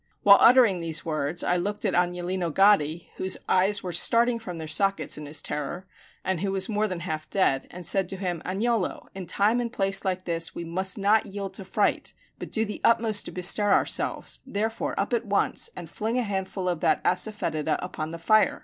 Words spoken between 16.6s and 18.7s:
of that asafetida upon the fire."...